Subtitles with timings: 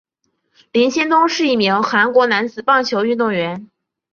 [0.71, 3.69] 林仙东是一名韩国男子棒球运动员。